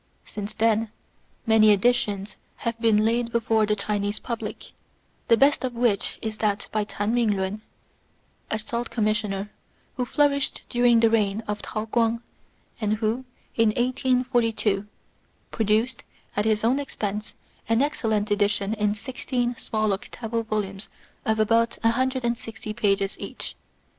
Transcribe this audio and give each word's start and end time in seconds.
Since 0.25 0.55
then 0.55 0.89
many 1.45 1.69
editions 1.69 2.35
have 2.65 2.81
been 2.81 3.05
laid 3.05 3.31
before 3.31 3.67
the 3.67 3.75
Chinese 3.75 4.17
public, 4.19 4.71
the 5.27 5.37
best 5.37 5.63
of 5.63 5.75
which 5.75 6.17
is 6.23 6.37
that 6.37 6.67
by 6.71 6.85
Tan 6.85 7.13
Ming 7.13 7.37
lun, 7.37 7.61
a 8.49 8.57
Salt 8.57 8.89
Commissioner, 8.89 9.51
who 9.97 10.05
flourished 10.05 10.63
during 10.69 11.01
the 11.01 11.09
reign 11.11 11.43
of 11.47 11.61
Tao 11.61 11.85
Kuang, 11.85 12.23
and 12.81 12.93
who 12.95 13.25
in 13.55 13.73
1842^ 13.73 14.87
produced, 15.51 16.03
at 16.35 16.45
his 16.45 16.63
own 16.63 16.79
expense, 16.79 17.35
an 17.69 17.83
excellent 17.83 18.31
edition 18.31 18.73
in 18.73 18.95
sixteen 18.95 19.55
small 19.57 19.93
octavo 19.93 20.41
volumes 20.41 20.89
of 21.25 21.37
about 21.39 21.77
160 21.83 22.73
pages 22.73 23.19
each. 23.19 23.55